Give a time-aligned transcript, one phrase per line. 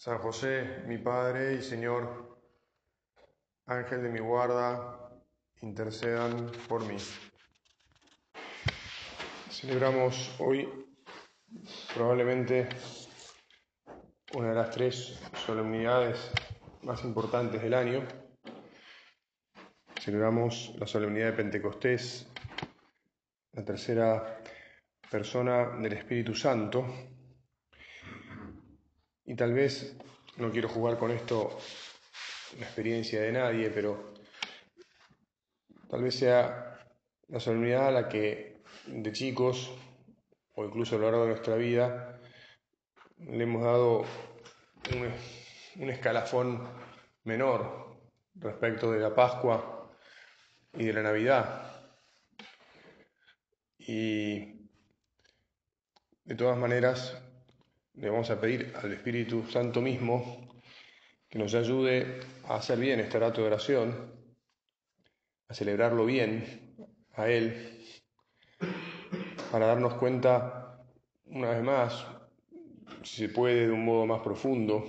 [0.00, 2.40] San José, mi Padre y Señor,
[3.66, 5.12] Ángel de mi guarda,
[5.60, 6.96] intercedan por mí.
[9.50, 10.66] Celebramos hoy
[11.94, 12.66] probablemente
[14.32, 16.30] una de las tres solemnidades
[16.80, 18.02] más importantes del año.
[20.00, 22.26] Celebramos la solemnidad de Pentecostés,
[23.52, 24.42] la tercera
[25.10, 26.86] persona del Espíritu Santo,
[29.30, 29.96] y tal vez,
[30.38, 31.56] no quiero jugar con esto
[32.58, 34.12] la experiencia de nadie, pero
[35.88, 36.84] tal vez sea
[37.28, 39.70] la solemnidad a la que de chicos,
[40.56, 42.20] o incluso a lo largo de nuestra vida,
[43.18, 44.00] le hemos dado
[44.96, 45.12] un,
[45.80, 46.68] un escalafón
[47.22, 48.00] menor
[48.34, 49.92] respecto de la Pascua
[50.72, 51.86] y de la Navidad.
[53.78, 54.66] Y
[56.24, 57.29] de todas maneras,
[58.00, 60.48] le vamos a pedir al Espíritu Santo mismo
[61.28, 64.10] que nos ayude a hacer bien este rato de oración,
[65.48, 66.74] a celebrarlo bien
[67.12, 67.84] a Él,
[69.52, 70.82] para darnos cuenta,
[71.26, 72.06] una vez más,
[73.02, 74.82] si se puede, de un modo más profundo,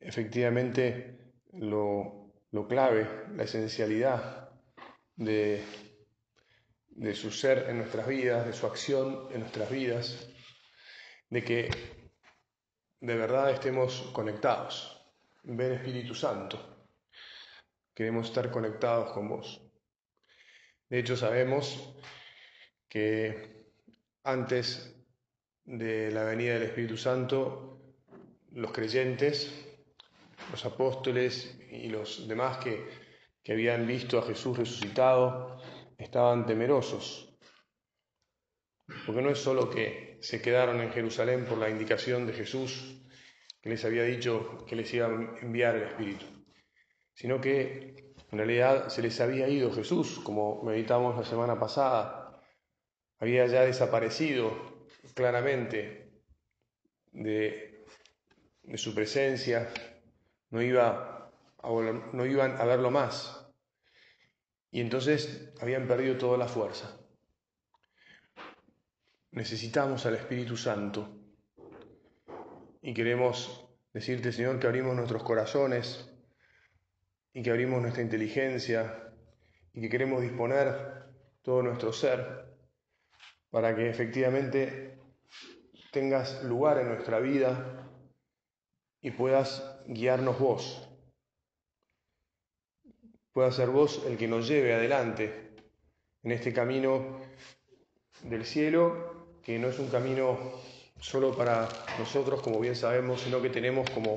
[0.00, 1.18] efectivamente
[1.52, 4.50] lo, lo clave, la esencialidad
[5.14, 5.62] de,
[6.88, 10.32] de su ser en nuestras vidas, de su acción en nuestras vidas
[11.30, 11.70] de que
[13.00, 14.92] de verdad estemos conectados.
[15.42, 16.88] Ven Espíritu Santo,
[17.94, 19.62] queremos estar conectados con vos.
[20.88, 21.96] De hecho, sabemos
[22.88, 23.72] que
[24.24, 24.94] antes
[25.64, 27.94] de la venida del Espíritu Santo,
[28.52, 29.52] los creyentes,
[30.50, 32.88] los apóstoles y los demás que,
[33.42, 35.60] que habían visto a Jesús resucitado,
[35.98, 37.36] estaban temerosos.
[39.04, 43.00] Porque no es solo que se quedaron en Jerusalén por la indicación de Jesús,
[43.62, 45.10] que les había dicho que les iba a
[45.40, 46.26] enviar el Espíritu,
[47.14, 52.42] sino que en realidad se les había ido Jesús, como meditamos la semana pasada,
[53.20, 56.10] había ya desaparecido claramente
[57.12, 57.84] de,
[58.74, 59.72] su presencia,
[60.50, 61.30] no, iba
[62.12, 63.46] no iban a verlo más,
[64.72, 67.05] y entonces habían perdido toda la fuerza.
[69.36, 71.10] Necesitamos al Espíritu Santo
[72.80, 76.10] y queremos decirte, Señor, que abrimos nuestros corazones
[77.34, 79.12] y que abrimos nuestra inteligencia
[79.74, 81.04] y que queremos disponer
[81.42, 82.46] todo nuestro ser
[83.50, 84.98] para que efectivamente
[85.92, 87.90] tengas lugar en nuestra vida
[89.02, 90.88] y puedas guiarnos vos.
[93.32, 95.54] Pueda ser vos el que nos lleve adelante
[96.22, 97.20] en este camino
[98.22, 99.15] del cielo
[99.46, 100.36] que no es un camino
[100.98, 101.68] solo para
[102.00, 104.16] nosotros, como bien sabemos, sino que tenemos como,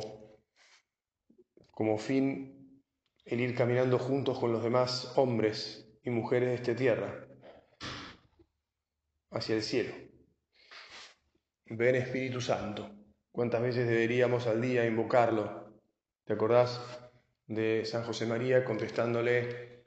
[1.69, 2.81] como fin
[3.25, 7.27] el ir caminando juntos con los demás hombres y mujeres de esta tierra
[9.29, 9.93] hacia el cielo.
[11.65, 12.89] Ven Espíritu Santo.
[13.31, 15.79] ¿Cuántas veces deberíamos al día invocarlo?
[16.23, 16.81] ¿Te acordás
[17.45, 19.83] de San José María contestándole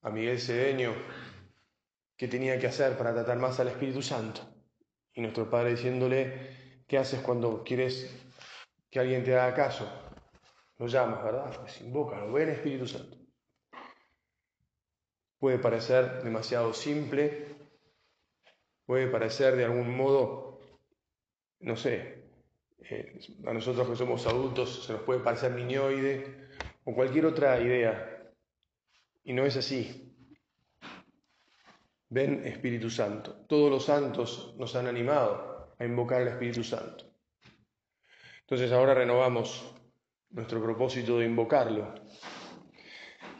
[0.00, 0.94] a Miguel Cedeño
[2.16, 4.59] qué tenía que hacer para tratar más al Espíritu Santo?
[5.20, 8.10] Y nuestro Padre diciéndole, ¿qué haces cuando quieres
[8.90, 9.86] que alguien te haga caso?
[10.78, 11.60] Lo llamas, ¿verdad?
[11.60, 13.18] Pues invócalo, ven Espíritu Santo.
[15.38, 17.54] Puede parecer demasiado simple,
[18.86, 20.62] puede parecer de algún modo,
[21.58, 22.24] no sé,
[22.78, 26.48] eh, a nosotros que somos adultos se nos puede parecer niñoide
[26.84, 28.32] o cualquier otra idea.
[29.22, 30.09] Y no es así.
[32.10, 33.44] Ven Espíritu Santo.
[33.46, 37.04] Todos los santos nos han animado a invocar al Espíritu Santo.
[38.40, 39.76] Entonces ahora renovamos
[40.30, 41.94] nuestro propósito de invocarlo.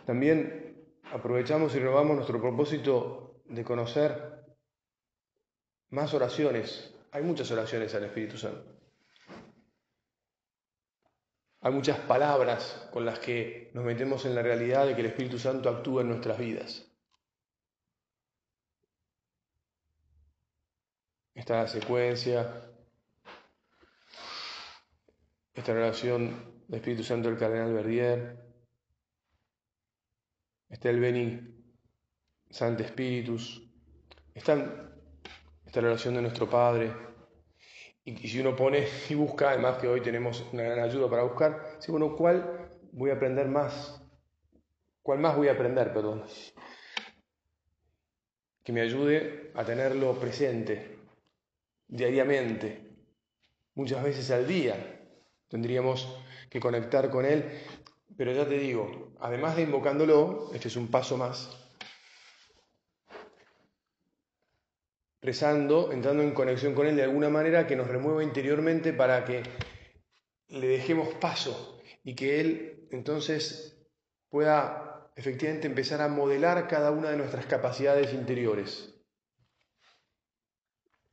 [0.06, 4.44] También aprovechamos y renovamos nuestro propósito de conocer
[5.90, 6.94] más oraciones.
[7.10, 8.76] Hay muchas oraciones al Espíritu Santo.
[11.62, 15.40] Hay muchas palabras con las que nos metemos en la realidad de que el Espíritu
[15.40, 16.89] Santo actúa en nuestras vidas.
[21.40, 22.70] Esta secuencia,
[25.54, 28.36] esta relación el Espíritu Santo del Cardenal Verdier,
[30.68, 31.40] está el Beni
[32.50, 33.66] Santo Espíritus,
[34.34, 34.92] está,
[35.64, 36.92] esta la oración de nuestro Padre.
[38.04, 41.78] Y, si uno pone y busca, además que hoy tenemos una gran ayuda para buscar,
[41.78, 44.02] si bueno, ¿cuál voy a aprender más?
[45.02, 46.22] ¿Cuál más voy a aprender, perdón?
[48.62, 50.99] Que me ayude a tenerlo presente
[51.90, 52.80] diariamente,
[53.74, 55.06] muchas veces al día.
[55.48, 56.08] Tendríamos
[56.48, 57.44] que conectar con Él,
[58.16, 61.50] pero ya te digo, además de invocándolo, este es un paso más,
[65.20, 69.42] rezando, entrando en conexión con Él de alguna manera que nos remueva interiormente para que
[70.48, 73.76] le dejemos paso y que Él entonces
[74.28, 78.99] pueda efectivamente empezar a modelar cada una de nuestras capacidades interiores.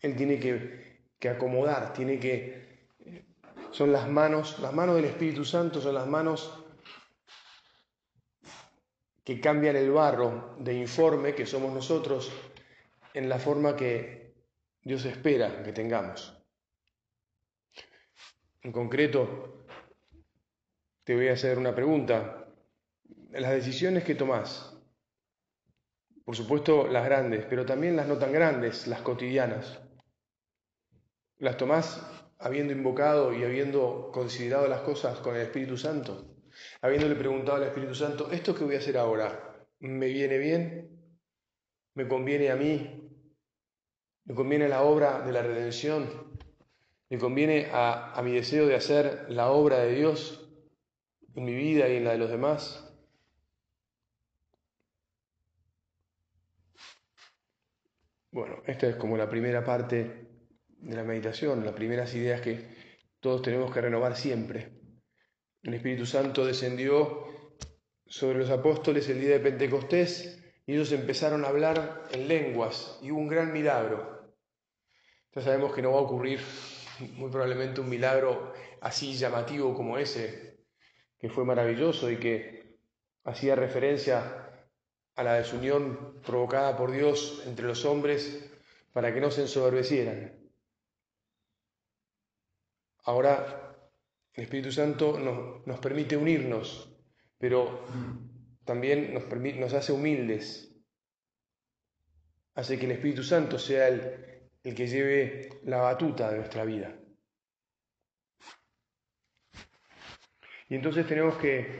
[0.01, 2.67] Él tiene que, que acomodar, tiene que...
[3.71, 6.63] Son las manos, las manos del Espíritu Santo son las manos
[9.23, 12.31] que cambian el barro de informe que somos nosotros
[13.13, 14.35] en la forma que
[14.81, 16.33] Dios espera que tengamos.
[18.61, 19.65] En concreto,
[21.03, 22.47] te voy a hacer una pregunta.
[23.31, 24.77] Las decisiones que tomás,
[26.23, 29.81] por supuesto las grandes, pero también las no tan grandes, las cotidianas,
[31.39, 32.01] ¿las tomás
[32.39, 36.35] habiendo invocado y habiendo considerado las cosas con el Espíritu Santo?
[36.81, 40.89] Habiéndole preguntado al Espíritu Santo, ¿esto que voy a hacer ahora me viene bien?
[41.93, 43.09] ¿Me conviene a mí?
[44.25, 46.37] ¿Le conviene la obra de la redención?
[47.09, 50.49] ¿Le conviene a, a mi deseo de hacer la obra de Dios
[51.35, 52.83] en mi vida y en la de los demás?
[58.31, 60.27] Bueno, esta es como la primera parte
[60.79, 62.67] de la meditación, las primeras ideas que
[63.19, 64.71] todos tenemos que renovar siempre.
[65.63, 67.25] El Espíritu Santo descendió
[68.05, 73.11] sobre los apóstoles el día de Pentecostés y ellos empezaron a hablar en lenguas y
[73.11, 74.33] hubo un gran milagro.
[75.33, 76.39] Ya sabemos que no va a ocurrir
[77.13, 80.59] muy probablemente un milagro así llamativo como ese,
[81.19, 82.77] que fue maravilloso y que
[83.23, 84.47] hacía referencia
[85.15, 88.49] a la desunión provocada por Dios entre los hombres
[88.93, 90.36] para que no se ensoberbecieran.
[93.07, 93.73] Ahora
[94.33, 96.93] el Espíritu Santo nos, permite unirnos,
[97.37, 97.85] pero
[98.65, 100.75] también nos, nos hace humildes.
[102.55, 106.99] Hace que el Espíritu Santo sea el, el que lleve la batuta de nuestra vida.
[110.67, 111.79] Y entonces tenemos que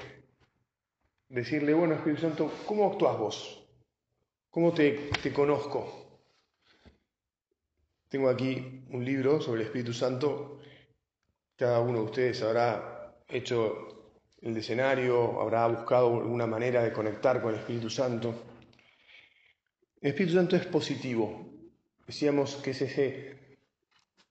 [1.28, 3.70] decirle, bueno, Espíritu Santo, ¿cómo actúas vos?
[4.50, 6.22] ¿Cómo te, te conozco?
[8.08, 10.57] Tengo aquí un libro sobre el Espíritu Santo.
[11.58, 17.54] Cada uno de ustedes habrá hecho el escenario, habrá buscado alguna manera de conectar con
[17.54, 18.34] el Espíritu Santo.
[20.00, 21.48] El Espíritu Santo es positivo,
[22.08, 23.58] Decíamos que es ese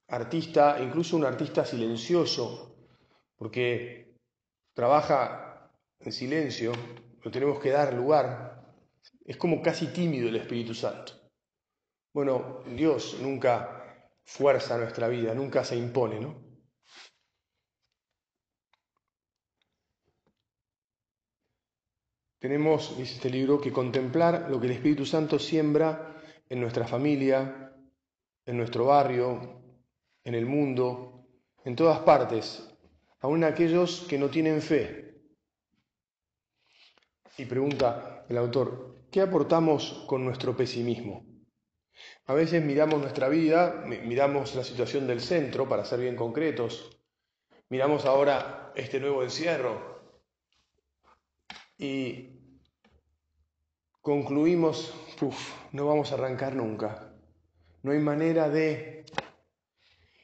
[0.09, 2.75] artista, incluso un artista silencioso,
[3.37, 4.15] porque
[4.73, 5.71] trabaja
[6.01, 6.73] en silencio,
[7.23, 8.73] lo tenemos que dar lugar.
[9.27, 11.13] Es como casi tímido el Espíritu Santo.
[12.15, 16.46] Bueno, Dios nunca fuerza nuestra vida, nunca se impone, ¿no?
[22.39, 27.73] Tenemos, dice este libro, que contemplar lo que el Espíritu Santo siembra en nuestra familia,
[28.45, 29.63] en nuestro barrio,
[30.23, 31.27] en el mundo,
[31.65, 32.69] en todas partes,
[33.21, 35.17] aun aquellos que no tienen fe.
[37.39, 41.25] Y pregunta el autor, ¿qué aportamos con nuestro pesimismo?
[42.27, 47.01] A veces miramos nuestra vida, miramos la situación del centro, para ser bien concretos,
[47.71, 49.96] miramos ahora este nuevo encierro
[51.79, 52.31] y
[54.01, 57.13] concluimos, uff, no vamos a arrancar nunca.
[57.83, 59.05] No hay manera de...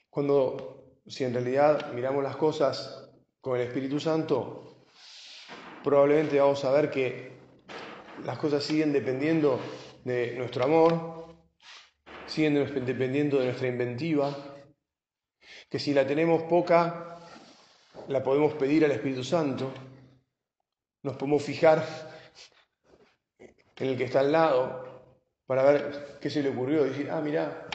[0.08, 4.86] Cuando, si en realidad miramos las cosas con el Espíritu Santo,
[5.82, 7.32] probablemente vamos a ver que
[8.24, 9.58] las cosas siguen dependiendo
[10.04, 11.34] de nuestro amor,
[12.26, 14.36] siguen dependiendo de nuestra inventiva,
[15.68, 17.18] que si la tenemos poca,
[18.08, 19.72] la podemos pedir al Espíritu Santo,
[21.02, 21.84] nos podemos fijar
[23.38, 24.92] en el que está al lado,
[25.46, 27.66] para ver qué se le ocurrió, decir, ah, mira,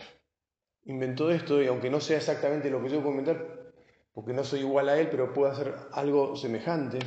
[0.86, 3.74] inventó esto y aunque no sea exactamente lo que yo puedo inventar,
[4.14, 7.00] porque no soy igual a él, pero puedo hacer algo semejante.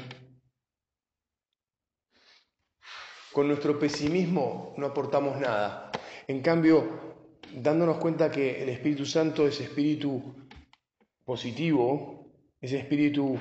[3.32, 5.90] Con nuestro pesimismo no aportamos nada.
[6.26, 7.16] En cambio,
[7.54, 10.46] dándonos cuenta que el Espíritu Santo es espíritu
[11.24, 12.26] positivo,
[12.60, 13.38] es espíritu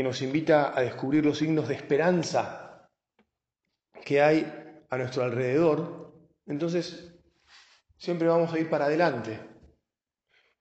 [0.00, 2.88] que nos invita a descubrir los signos de esperanza
[4.02, 4.50] que hay
[4.88, 6.14] a nuestro alrededor,
[6.46, 7.20] entonces
[7.98, 9.38] siempre vamos a ir para adelante,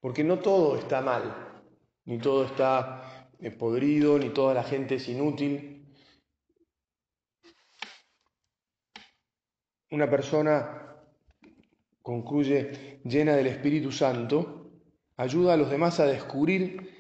[0.01, 1.63] porque no todo está mal,
[2.03, 5.88] ni todo está eh, podrido, ni toda la gente es inútil.
[9.91, 10.98] Una persona
[12.01, 14.69] concluye llena del Espíritu Santo,
[15.15, 16.99] ayuda a los demás a descubrir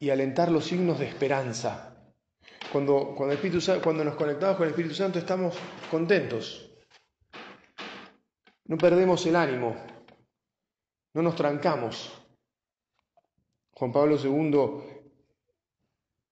[0.00, 1.94] y alentar los signos de esperanza.
[2.72, 5.56] Cuando, cuando, Espíritu, cuando nos conectamos con el Espíritu Santo estamos
[5.90, 6.72] contentos.
[8.64, 9.76] No perdemos el ánimo.
[11.12, 12.16] No nos trancamos.
[13.72, 15.00] Juan Pablo II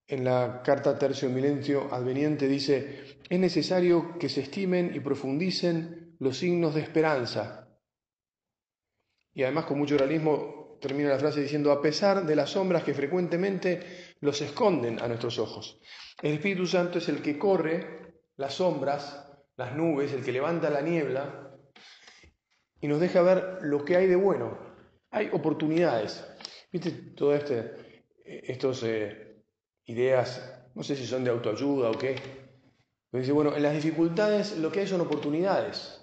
[0.07, 6.39] en la carta Tercio Milenio Adveniente dice, es necesario que se estimen y profundicen los
[6.39, 7.69] signos de esperanza.
[9.35, 12.95] Y además con mucho realismo termina la frase diciendo, a pesar de las sombras que
[12.95, 15.81] frecuentemente los esconden a nuestros ojos.
[16.23, 19.25] El Espíritu Santo es el que corre las sombras,
[19.57, 21.57] las nubes, el que levanta la niebla
[22.81, 24.59] y nos deja ver lo que hay de bueno.
[25.11, 26.25] Hay oportunidades.
[26.73, 26.91] ¿Viste?
[26.91, 27.75] Todas este,
[28.25, 29.43] eh,
[29.87, 32.17] ideas, no sé si son de autoayuda o qué.
[33.11, 36.01] Pero dice, bueno, en las dificultades lo que hay son oportunidades.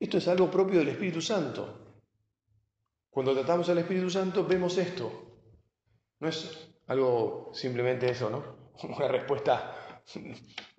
[0.00, 1.83] Esto es algo propio del Espíritu Santo.
[3.14, 5.08] Cuando tratamos al Espíritu Santo vemos esto.
[6.18, 8.72] No es algo simplemente eso, ¿no?
[8.96, 10.02] Una respuesta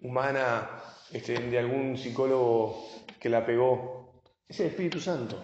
[0.01, 2.89] humana este, de algún psicólogo
[3.21, 4.21] que la pegó.
[4.49, 5.41] Es el Espíritu Santo.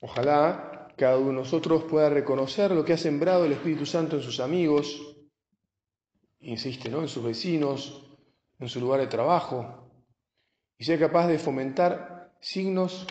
[0.00, 4.22] Ojalá cada uno de nosotros pueda reconocer lo que ha sembrado el Espíritu Santo en
[4.22, 5.00] sus amigos,
[6.40, 7.02] insiste, ¿no?
[7.02, 8.18] En sus vecinos,
[8.58, 9.92] en su lugar de trabajo,
[10.76, 13.06] y sea capaz de fomentar signos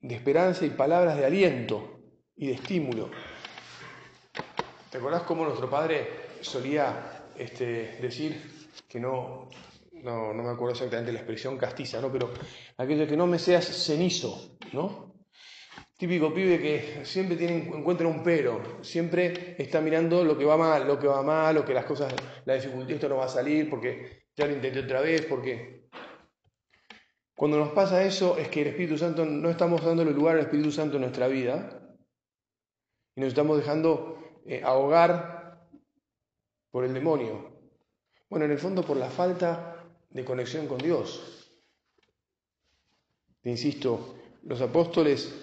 [0.00, 2.00] de esperanza y palabras de aliento
[2.36, 3.10] y de estímulo.
[4.90, 6.08] ¿Te acordás cómo nuestro padre
[6.40, 8.40] solía este, decir
[8.88, 9.48] que no,
[9.92, 12.12] no, no, me acuerdo exactamente la expresión castiza, ¿no?
[12.12, 12.32] pero
[12.76, 15.14] aquello que no me seas cenizo, ¿no?
[15.96, 20.86] Típico pibe que siempre tiene, encuentra un pero, siempre está mirando lo que va mal,
[20.86, 22.12] lo que va mal, lo que las cosas,
[22.44, 25.83] la dificultad, esto no va a salir porque ya lo intenté otra vez, porque
[27.34, 30.70] cuando nos pasa eso es que el Espíritu Santo no estamos dándole lugar al Espíritu
[30.70, 31.96] Santo en nuestra vida
[33.16, 35.68] y nos estamos dejando eh, ahogar
[36.70, 37.52] por el demonio.
[38.28, 41.50] Bueno, en el fondo por la falta de conexión con Dios.
[43.40, 45.34] Te insisto, los apóstoles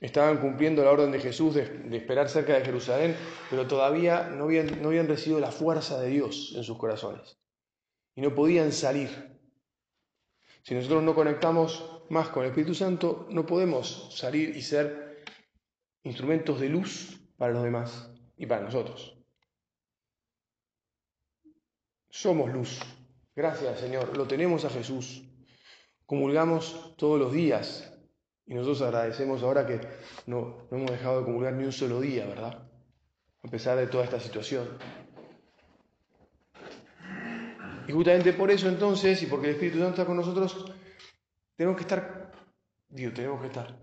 [0.00, 3.16] estaban cumpliendo la orden de Jesús de, de esperar cerca de Jerusalén,
[3.48, 7.38] pero todavía no habían, no habían recibido la fuerza de Dios en sus corazones
[8.14, 9.37] y no podían salir.
[10.68, 15.24] Si nosotros no conectamos más con el Espíritu Santo, no podemos salir y ser
[16.02, 19.16] instrumentos de luz para los demás y para nosotros.
[22.10, 22.80] Somos luz.
[23.34, 24.14] Gracias, Señor.
[24.14, 25.24] Lo tenemos a Jesús.
[26.04, 27.90] Comulgamos todos los días.
[28.44, 29.80] Y nosotros agradecemos ahora que
[30.26, 32.70] no, no hemos dejado de comulgar ni un solo día, ¿verdad?
[33.42, 34.68] A pesar de toda esta situación.
[37.88, 40.72] Y justamente por eso entonces, y porque el Espíritu Santo está con nosotros,
[41.56, 42.30] tenemos que estar,
[42.90, 43.78] digo, tenemos que estar.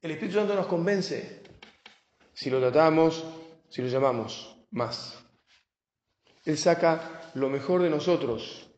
[0.00, 1.42] El Espíritu Santo nos convence
[2.32, 3.22] si lo tratamos,
[3.68, 5.22] si lo llamamos más.
[6.46, 8.70] Él saca lo mejor de nosotros.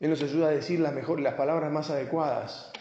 [0.00, 2.72] Él nos ayuda a decir las, mejor, las palabras más adecuadas.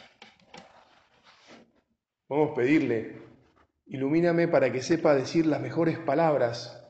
[2.27, 3.21] Vamos a pedirle,
[3.85, 6.83] ilumíname para que sepa decir las mejores palabras,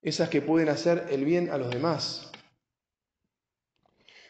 [0.00, 2.30] esas que pueden hacer el bien a los demás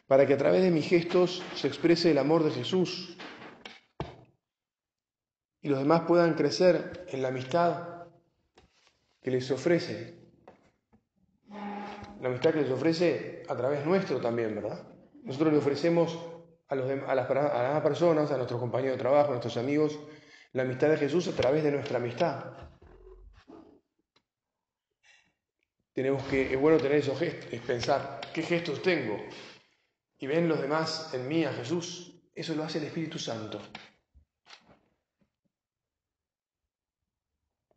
[0.06, 3.16] para que a través de mis gestos se exprese el amor de Jesús
[5.60, 8.06] y los demás puedan crecer en la amistad
[9.22, 10.22] que les ofrece.
[12.20, 14.86] La amistad que les ofrece a través nuestro también, ¿verdad?
[15.22, 16.18] Nosotros le ofrecemos
[16.68, 19.98] a, las, a las personas, a nuestros compañeros de trabajo, a nuestros amigos,
[20.52, 22.52] la amistad de Jesús a través de nuestra amistad.
[25.94, 29.16] Tenemos que, es bueno tener esos gestos, es pensar, ¿qué gestos tengo?
[30.18, 33.60] Y ven los demás en mí a Jesús, eso lo hace el Espíritu Santo.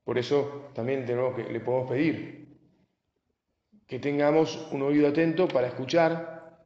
[0.04, 2.48] Por eso también que, le podemos pedir
[3.86, 6.66] que tengamos un oído atento para escuchar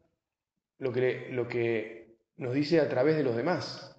[0.80, 3.96] lo que nos dice a través de los demás.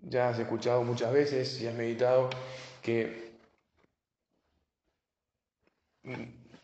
[0.00, 2.30] Ya has escuchado muchas veces y has meditado
[2.82, 3.28] que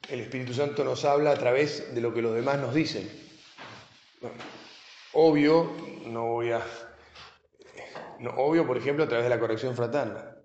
[0.09, 3.09] el Espíritu Santo nos habla a través de lo que los demás nos dicen.
[5.13, 5.71] obvio,
[6.07, 6.63] no voy a...
[8.19, 10.37] No, obvio, por ejemplo, a través de la corrección fraterna.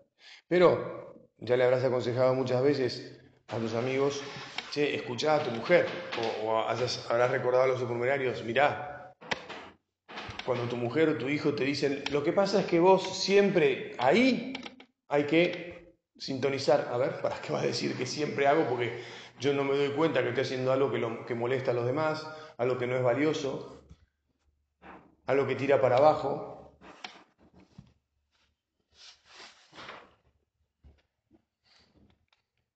[0.48, 4.22] Pero ya le habrás aconsejado muchas veces a tus amigos,
[4.72, 5.88] che, escuchá a tu mujer,
[6.44, 9.14] o, habrás recordado a los supernumerarios, mirá,
[10.46, 13.96] cuando tu mujer o tu hijo te dicen, lo que pasa es que vos siempre
[13.98, 14.54] ahí
[15.08, 18.68] hay que sintonizar, a ver, ¿para qué vas a decir que siempre hago?
[18.68, 19.02] Porque
[19.40, 21.86] yo no me doy cuenta que estoy haciendo algo que, lo, que molesta a los
[21.86, 22.28] demás,
[22.58, 23.84] algo que no es valioso,
[25.26, 26.74] algo que tira para abajo.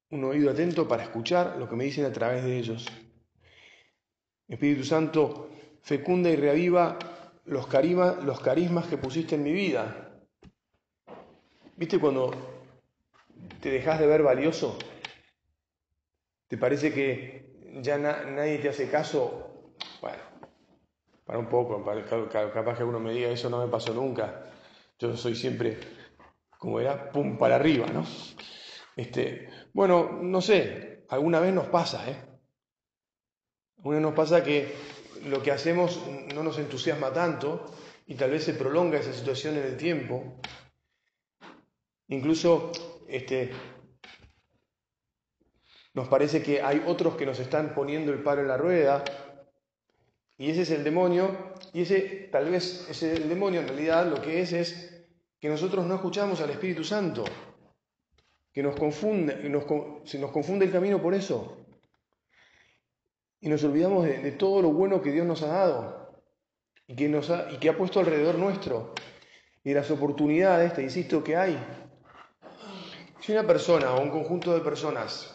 [0.09, 2.87] Un oído atento para escuchar lo que me dicen a través de ellos.
[4.47, 5.49] Espíritu Santo,
[5.81, 6.97] fecunda y reaviva
[7.45, 7.67] los,
[8.23, 10.11] los carismas que pusiste en mi vida.
[11.75, 12.31] ¿Viste cuando
[13.59, 14.77] te dejas de ver valioso?
[16.53, 19.73] ¿Te parece que ya nadie te hace caso?
[19.99, 20.21] Bueno,
[21.25, 24.53] para un poco, capaz que uno me diga, eso no me pasó nunca.
[24.99, 25.79] Yo soy siempre,
[26.59, 28.05] como era, pum, para arriba, ¿no?
[28.95, 32.23] Este, bueno, no sé, alguna vez nos pasa, ¿eh?
[33.77, 34.75] Alguna vez nos pasa que
[35.25, 36.05] lo que hacemos
[36.35, 37.65] no nos entusiasma tanto
[38.05, 40.35] y tal vez se prolonga esa situación en el tiempo.
[42.09, 42.71] Incluso
[43.07, 43.49] este,
[45.93, 49.03] nos parece que hay otros que nos están poniendo el paro en la rueda
[50.37, 54.21] y ese es el demonio y ese tal vez ese el demonio en realidad lo
[54.21, 54.93] que es es
[55.43, 57.25] que nosotros no escuchamos al Espíritu Santo,
[58.53, 59.65] que nos confunde, nos,
[60.05, 61.57] se nos confunde el camino por eso.
[63.41, 66.23] Y nos olvidamos de, todo lo bueno que Dios nos ha dado
[66.87, 68.93] y que, nos ha, y que ha puesto alrededor nuestro
[69.65, 71.59] y de las oportunidades, te insisto, que hay.
[73.19, 75.32] Si una persona o un conjunto de personas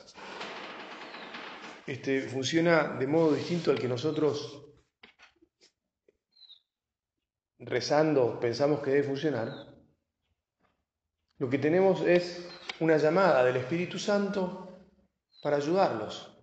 [1.89, 4.63] este, funciona de modo distinto al que nosotros
[7.59, 9.49] rezando pensamos que debe funcionar,
[11.39, 12.47] lo que tenemos es
[12.81, 14.69] una llamada del Espíritu Santo
[15.43, 16.39] para ayudarlos.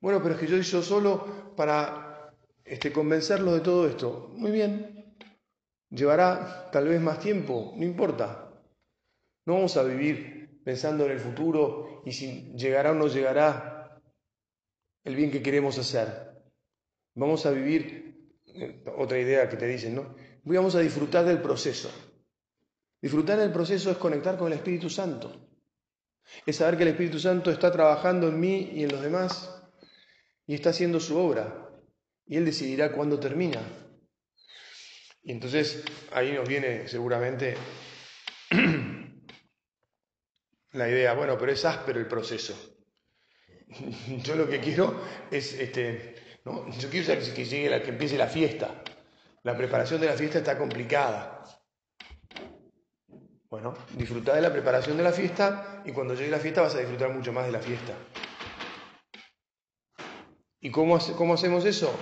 [0.00, 2.32] Bueno, pero es que yo hice solo para
[2.64, 4.30] este, convencerlos de todo esto.
[4.32, 5.14] Muy bien,
[5.90, 8.62] llevará tal vez más tiempo, no importa.
[9.44, 13.75] No vamos a vivir pensando en el futuro y si llegará o no llegará
[15.06, 16.32] el bien que queremos hacer.
[17.14, 20.16] Vamos a vivir, eh, otra idea que te dicen, ¿no?
[20.42, 21.90] Vamos a disfrutar del proceso.
[23.00, 25.48] Disfrutar del proceso es conectar con el Espíritu Santo.
[26.44, 29.62] Es saber que el Espíritu Santo está trabajando en mí y en los demás
[30.44, 31.70] y está haciendo su obra.
[32.26, 33.62] Y Él decidirá cuándo termina.
[35.22, 37.56] Y entonces ahí nos viene seguramente
[40.72, 42.75] la idea, bueno, pero es áspero el proceso.
[44.22, 45.00] Yo lo que quiero
[45.30, 46.68] es, este, ¿no?
[46.70, 48.82] yo quiero que, llegue la, que empiece la fiesta.
[49.42, 51.44] La preparación de la fiesta está complicada.
[53.48, 56.78] Bueno, disfruta de la preparación de la fiesta y cuando llegue la fiesta vas a
[56.78, 57.94] disfrutar mucho más de la fiesta.
[60.60, 61.94] ¿Y cómo, cómo hacemos eso?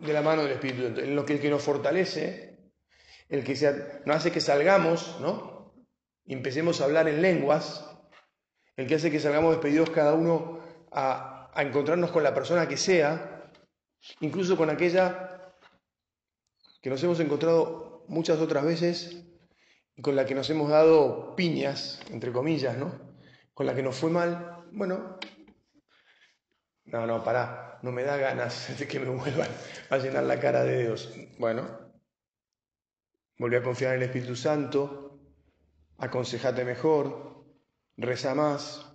[0.00, 1.00] De la mano del Espíritu.
[1.00, 2.70] En lo que el que nos fortalece,
[3.28, 3.54] el que
[4.06, 5.74] nos hace que salgamos, ¿no?
[6.24, 7.84] Y empecemos a hablar en lenguas,
[8.76, 10.61] el que hace que salgamos despedidos cada uno
[10.92, 13.50] a, encontrarnos con la persona que sea,
[14.20, 15.54] incluso con aquella
[16.80, 19.24] que nos hemos encontrado muchas otras veces
[19.94, 23.14] y con la que nos hemos dado piñas, entre comillas, ¿no?
[23.54, 25.18] Con la que nos fue mal, bueno,
[26.86, 29.48] no, no, pará, no me da ganas de que me vuelvan
[29.90, 31.12] a llenar la cara de Dios.
[31.38, 31.92] Bueno,
[33.38, 35.20] volví a confiar en el Espíritu Santo,
[35.98, 37.44] aconsejate mejor,
[37.96, 38.91] reza más,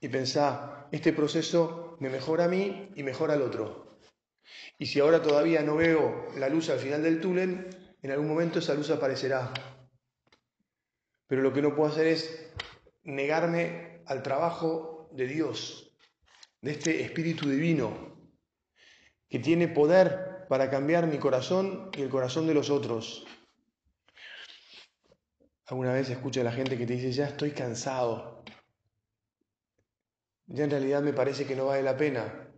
[0.00, 3.98] y pensá, este proceso me mejora a mí y mejora al otro.
[4.78, 7.68] Y si ahora todavía no veo la luz al final del túnel,
[8.00, 9.52] en algún momento esa luz aparecerá.
[11.26, 12.52] Pero lo que no puedo hacer es
[13.02, 15.96] negarme al trabajo de Dios,
[16.62, 18.16] de este Espíritu Divino,
[19.28, 23.26] que tiene poder para cambiar mi corazón y el corazón de los otros.
[25.66, 28.37] Alguna vez escucha a la gente que te dice, ya estoy cansado,
[30.48, 32.48] ya en realidad me parece que no vale la pena.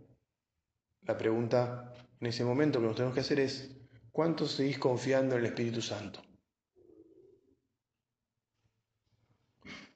[1.01, 3.75] La pregunta en ese momento que nos tenemos que hacer es,
[4.11, 6.21] ¿cuánto seguís confiando en el Espíritu Santo?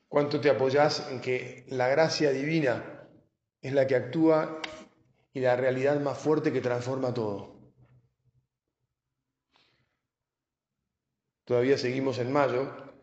[0.08, 3.08] ¿Cuánto te apoyás en que la gracia divina
[3.62, 4.62] es la que actúa
[5.34, 7.56] y la realidad más fuerte que transforma todo?
[11.46, 12.95] Todavía seguimos en mayo,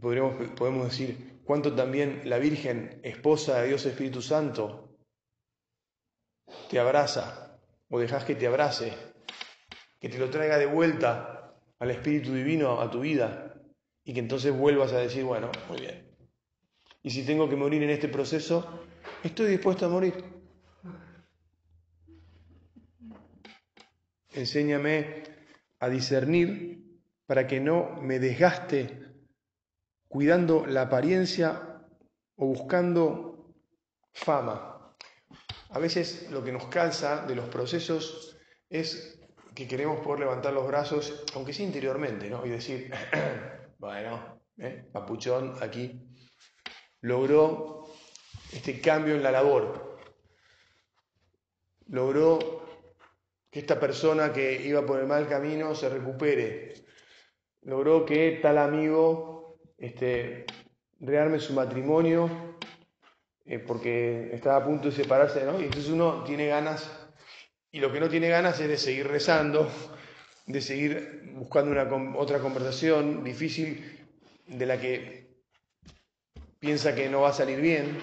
[0.00, 4.96] podremos, podemos decir, cuánto también la Virgen, esposa de Dios Espíritu Santo,
[6.70, 7.58] te abraza
[7.88, 8.92] o dejas que te abrace,
[10.00, 13.54] que te lo traiga de vuelta al Espíritu Divino a tu vida
[14.04, 16.08] y que entonces vuelvas a decir, bueno, muy bien.
[17.02, 18.86] Y si tengo que morir en este proceso,
[19.22, 20.14] estoy dispuesto a morir.
[24.34, 25.22] Enséñame
[25.80, 29.07] a discernir para que no me desgaste
[30.08, 31.84] cuidando la apariencia
[32.36, 33.54] o buscando
[34.12, 34.94] fama.
[35.70, 38.36] A veces lo que nos calza de los procesos
[38.70, 39.20] es
[39.54, 42.46] que queremos poder levantar los brazos, aunque sea interiormente, ¿no?
[42.46, 42.90] Y decir,
[43.78, 44.88] bueno, ¿eh?
[44.92, 46.00] papuchón aquí
[47.00, 47.84] logró
[48.52, 49.98] este cambio en la labor,
[51.86, 52.38] logró
[53.50, 56.74] que esta persona que iba por el mal camino se recupere,
[57.62, 59.47] logró que tal amigo
[59.78, 60.44] este,
[61.00, 62.28] rearme su matrimonio
[63.50, 65.58] eh, porque estaba a punto de separarse, ¿no?
[65.58, 66.90] Y entonces uno tiene ganas,
[67.72, 69.70] y lo que no tiene ganas es de seguir rezando,
[70.46, 74.06] de seguir buscando una, otra conversación difícil
[74.46, 75.38] de la que
[76.58, 77.98] piensa que no va a salir bien.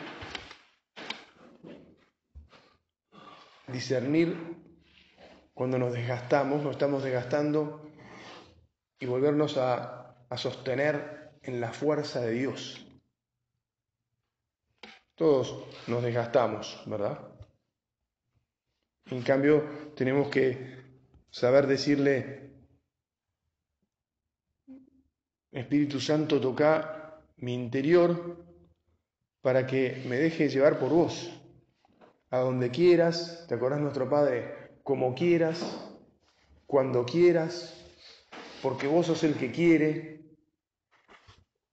[3.68, 4.36] Discernir
[5.54, 7.88] cuando nos desgastamos, nos estamos desgastando
[9.00, 11.15] y volvernos a, a sostener
[11.46, 12.86] en la fuerza de Dios.
[15.16, 15.56] Todos
[15.88, 17.20] nos desgastamos, ¿verdad?
[19.06, 20.84] En cambio, tenemos que
[21.30, 22.52] saber decirle,
[25.52, 28.44] Espíritu Santo, toca mi interior
[29.42, 31.32] para que me deje llevar por vos,
[32.32, 34.80] a donde quieras, ¿te acordás nuestro Padre?
[34.84, 35.86] Como quieras,
[36.66, 37.74] cuando quieras,
[38.62, 40.25] porque vos sos el que quiere.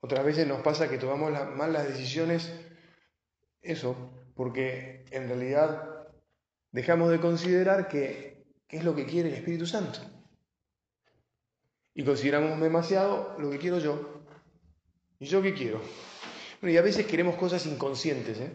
[0.05, 2.53] Otras veces nos pasa que tomamos las decisiones,
[3.61, 6.09] eso, porque en realidad
[6.73, 10.01] dejamos de considerar que, qué es lo que quiere el Espíritu Santo.
[11.95, 14.25] Y consideramos demasiado lo que quiero yo.
[15.21, 15.81] ¿Y yo qué quiero?
[16.61, 18.53] Bueno, y a veces queremos cosas inconscientes, ¿eh?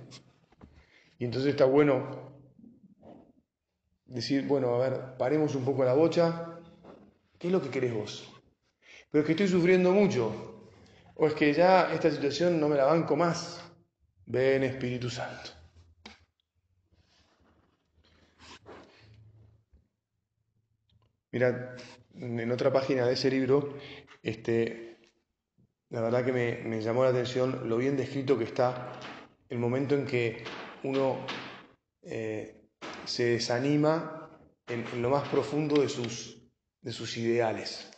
[1.18, 2.42] Y entonces está bueno
[4.06, 6.60] decir, bueno, a ver, paremos un poco la bocha.
[7.40, 8.30] ¿Qué es lo que querés vos?
[9.10, 10.57] Pero es que estoy sufriendo mucho.
[11.20, 13.60] O es que ya esta situación no me la banco más.
[14.28, 15.52] Ven Espíritu Santo.
[21.32, 21.76] Mira,
[22.14, 23.78] en otra página de ese libro,
[24.22, 24.98] este,
[25.90, 28.92] la verdad que me, llamó la atención lo bien descrito que está
[29.50, 30.44] el momento en que
[30.84, 31.26] uno
[32.04, 32.70] eh,
[33.06, 34.30] se desanima
[34.68, 36.44] en, lo más profundo de sus,
[36.82, 37.90] de sus ideales.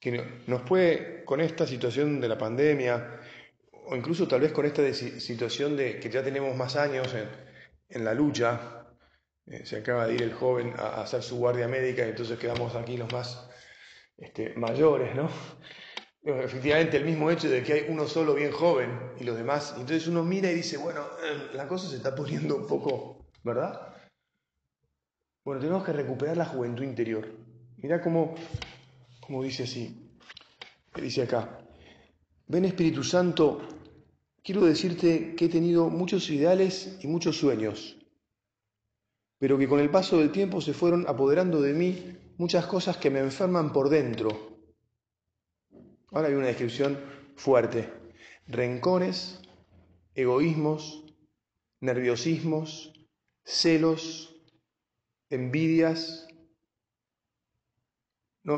[0.00, 3.20] Que nos puede, con esta situación de la pandemia,
[3.86, 7.28] o incluso tal vez con esta situación de que ya tenemos más años en,
[7.90, 8.80] en la lucha,
[9.46, 12.74] eh, se acaba de ir el joven a, hacer su guardia médica y entonces quedamos
[12.76, 13.50] aquí los más
[14.16, 15.28] este, mayores, ¿no?
[16.22, 20.06] Efectivamente, el mismo hecho de que hay uno solo bien joven y los demás, entonces
[20.06, 23.96] uno mira y dice, bueno, eh, la cosa se está poniendo un poco, ¿verdad?
[25.44, 27.26] Bueno, tenemos que recuperar la juventud interior.
[27.78, 28.34] Mira cómo,
[29.30, 30.10] cómo dice así,
[30.96, 31.64] dice acá,
[32.48, 33.60] ven Espíritu Santo,
[34.42, 37.96] quiero decirte que he tenido muchos ideales y muchos sueños
[39.40, 43.08] pero que con el paso del tiempo se fueron apoderando de mí muchas cosas que
[43.08, 44.28] me enferman por dentro.
[46.12, 46.98] Ahora hay una descripción
[47.36, 47.90] fuerte.
[48.46, 49.40] Rencores,
[50.14, 51.06] egoísmos,
[51.80, 52.92] nerviosismos,
[53.42, 54.36] celos,
[55.30, 56.28] envidias.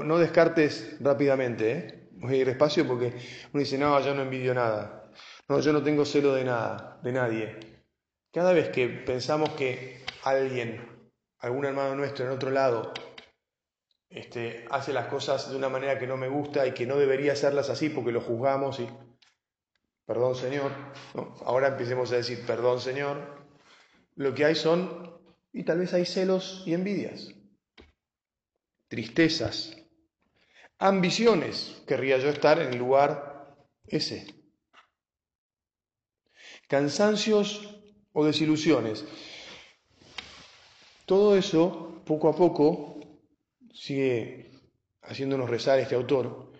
[0.00, 2.08] No, descartes rápidamente, ¿eh?
[2.12, 3.08] voy a ir despacio porque
[3.52, 5.10] uno dice, no, yo no envidio nada.
[5.48, 7.58] No, yo no tengo celo de nada, de nadie.
[8.32, 12.94] Cada vez que pensamos que alguien, algún hermano nuestro en otro lado,
[14.08, 17.32] este, hace las cosas de una manera que no me gusta y que no debería
[17.32, 18.88] hacerlas así porque lo juzgamos y,
[20.06, 20.72] perdón Señor,
[21.44, 23.44] ahora empecemos a decir, perdón Señor,
[24.14, 25.20] lo que hay son,
[25.52, 27.34] y tal vez hay celos y envidias,
[28.88, 29.81] tristezas,
[30.82, 34.26] ambiciones, querría yo estar en el lugar ese,
[36.66, 37.80] cansancios
[38.12, 39.04] o desilusiones.
[41.06, 42.98] Todo eso, poco a poco,
[43.72, 44.50] sigue
[45.02, 46.52] haciéndonos rezar este autor,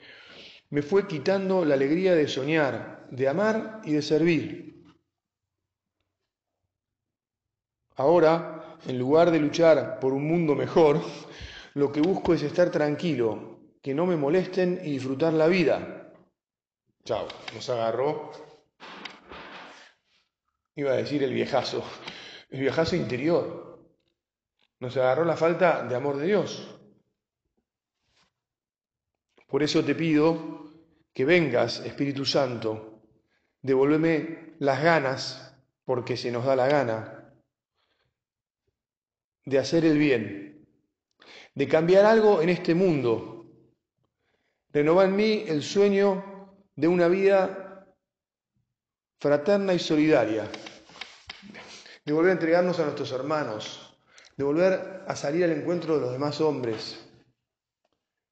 [0.70, 4.84] me fue quitando la alegría de soñar, de amar y de servir.
[7.96, 11.02] Ahora, en lugar de luchar por un mundo mejor,
[11.74, 13.51] lo que busco es estar tranquilo,
[13.82, 16.12] que no me molesten y disfrutar la vida.
[17.04, 18.30] Chao, nos agarró.
[20.76, 21.84] Iba a decir el viejazo,
[22.50, 23.84] el viejazo interior.
[24.78, 26.78] Nos agarró la falta de amor de Dios.
[29.48, 30.70] Por eso te pido
[31.12, 33.02] que vengas, Espíritu Santo,
[33.60, 37.34] devolverme las ganas, porque se nos da la gana,
[39.44, 40.66] de hacer el bien,
[41.54, 43.31] de cambiar algo en este mundo,
[44.72, 47.86] renovar en mí el sueño de una vida
[49.20, 50.50] fraterna y solidaria,
[52.04, 53.96] de volver a entregarnos a nuestros hermanos,
[54.36, 56.98] de volver a salir al encuentro de los demás hombres,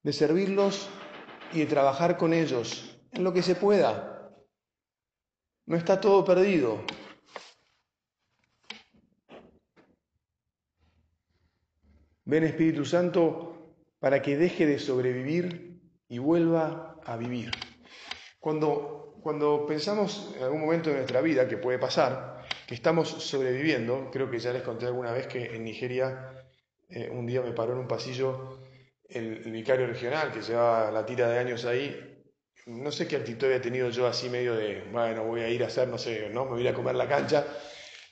[0.03, 0.89] de servirlos
[1.53, 4.33] y de trabajar con ellos en lo que se pueda.
[5.67, 6.83] No está todo perdido.
[12.25, 15.70] Ven Espíritu Santo para que deje de sobrevivir
[16.11, 17.51] y vuelva a vivir.
[18.39, 24.11] Cuando, cuando pensamos en algún momento de nuestra vida, que puede pasar, que estamos sobreviviendo,
[24.13, 26.35] creo que ya les conté alguna vez que en Nigeria
[26.89, 28.61] eh, un día me paró en un pasillo
[29.09, 32.11] el, vicario regional que llevaba la tira de años ahí
[32.67, 35.67] no sé qué actitud había tenido yo así medio de, bueno, voy a ir a
[35.67, 36.45] hacer, no sé, ¿no?
[36.45, 37.47] Me voy a ir a comer la cancha.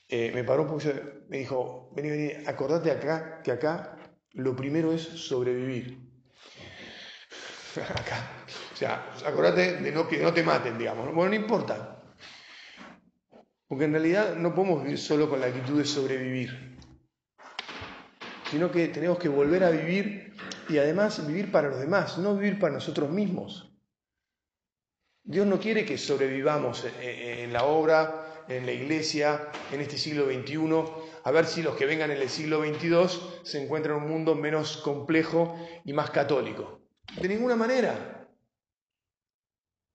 [0.09, 0.83] Eh, me paró un poco,
[1.29, 3.97] me dijo, vení, vení, acordate acá, que acá
[4.33, 6.08] lo primero es sobrevivir.
[7.83, 8.45] Acá.
[8.73, 11.13] O sea, acordate de no, que no te maten, digamos.
[11.15, 12.03] Bueno, no importa.
[13.67, 16.79] Porque en realidad no podemos vivir solo con la actitud de sobrevivir,
[18.51, 20.35] sino que tenemos que volver a vivir
[20.69, 23.71] y además vivir para los demás, no vivir para nosotros mismos.
[25.23, 30.85] Dios no quiere que sobrevivamos en la obra, en la iglesia, en este siglo XXI,
[31.25, 34.35] a ver si los que vengan en el siglo XXII se encuentran en un mundo
[34.35, 36.78] menos complejo y más católico.
[37.17, 38.29] De ninguna manera.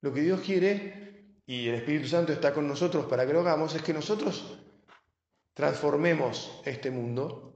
[0.02, 3.74] Lo que Dios quiere, y el Espíritu Santo está con nosotros para que lo hagamos,
[3.76, 4.60] es que nosotros
[5.54, 7.54] transformemos este mundo.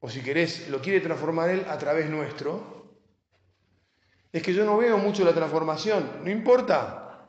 [0.00, 2.82] O si querés, lo quiere transformar Él a través nuestro,
[4.32, 6.22] es que yo no veo mucho la transformación.
[6.24, 7.28] No importa.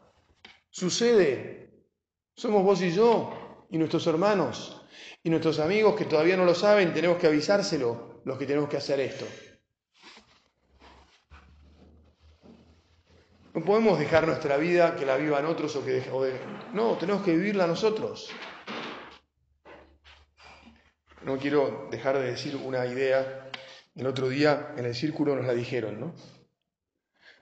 [0.70, 1.84] Sucede.
[2.36, 4.82] Somos vos y yo y nuestros hermanos
[5.22, 8.78] y nuestros amigos que todavía no lo saben, tenemos que avisárselo, los que tenemos que
[8.78, 9.26] hacer esto.
[13.54, 16.02] No podemos dejar nuestra vida que la vivan otros o que
[16.74, 18.30] no, tenemos que vivirla nosotros.
[21.24, 23.50] No quiero dejar de decir una idea.
[23.96, 26.16] El otro día en el círculo nos la dijeron, ¿no?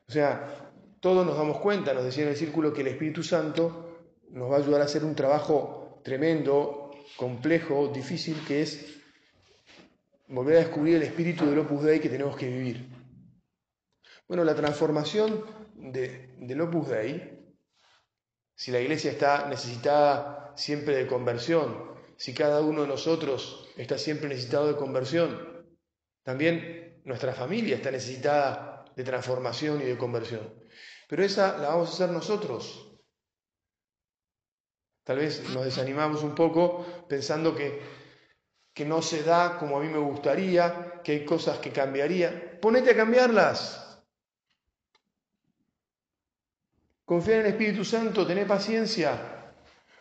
[0.06, 0.70] O sea,
[1.00, 4.58] todos nos damos cuenta, nos decía en el círculo, que el Espíritu Santo nos va
[4.58, 9.00] a ayudar a hacer un trabajo tremendo, complejo, difícil, que es
[10.28, 12.90] volver a descubrir el espíritu del Opus Dei que tenemos que vivir.
[14.28, 15.44] Bueno, la transformación
[15.82, 17.42] de, del Opus Dei,
[18.56, 24.30] si la iglesia está necesitada siempre de conversión, si cada uno de nosotros está siempre
[24.30, 25.66] necesitado de conversión,
[26.24, 30.54] también nuestra familia está necesitada de transformación y de conversión.
[31.10, 32.92] Pero esa la vamos a hacer nosotros.
[35.04, 37.82] Tal vez nos desanimamos un poco pensando que,
[38.74, 42.60] que no se da como a mí me gustaría, que hay cosas que cambiaría.
[42.62, 43.91] Ponete a cambiarlas.
[47.12, 49.52] Confía en el Espíritu Santo, tené paciencia,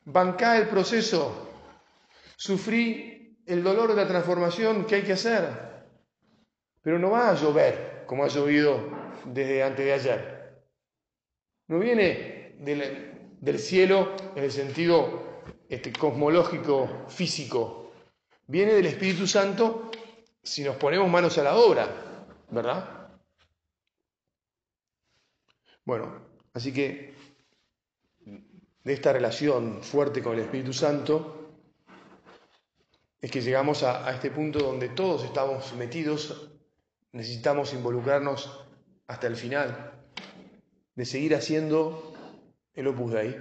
[0.05, 1.51] bancá el proceso,
[2.37, 5.43] sufrí el dolor de la transformación que hay que hacer.
[6.81, 8.79] Pero no va a llover como ha llovido
[9.25, 10.63] desde antes de ayer.
[11.67, 17.91] No viene del, cielo en el sentido este, cosmológico, físico.
[18.47, 19.91] Viene del Espíritu Santo
[20.45, 21.89] si nos ponemos manos a la obra,
[22.51, 23.11] ¿verdad?
[25.85, 27.15] Bueno, así que
[28.85, 31.37] de esta relación fuerte con el Espíritu Santo
[33.21, 36.51] es que llegamos a, este punto donde todos estamos metidos
[37.13, 38.67] necesitamos involucrarnos
[39.07, 39.93] hasta el final,
[40.95, 42.15] de seguir haciendo
[42.75, 43.35] el opus dei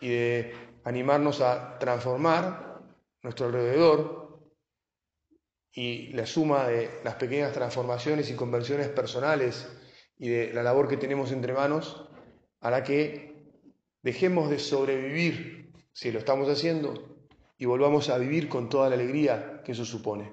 [0.00, 2.80] y de animarnos a transformar
[3.22, 4.40] nuestro alrededor
[5.72, 9.66] y la suma de las pequeñas transformaciones y conversiones personales
[10.22, 12.00] y de la labor que tenemos entre manos
[12.60, 13.34] hará que
[14.02, 16.94] dejemos de sobrevivir, si lo estamos haciendo,
[17.58, 20.32] y volvamos a vivir con toda la alegría que eso supone.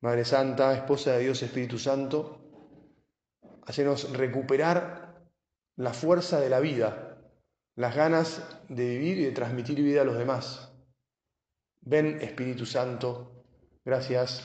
[0.00, 2.40] Madre Santa, esposa de Dios Espíritu Santo,
[3.66, 5.20] hacenos recuperar
[5.76, 7.18] la fuerza de la vida,
[7.74, 10.72] las ganas de vivir y de transmitir vida a los demás.
[11.82, 13.44] Ven Espíritu Santo,
[13.84, 14.42] gracias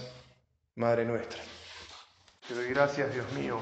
[0.76, 1.40] Madre nuestra.
[2.46, 3.62] Te doy gracias, Dios mío,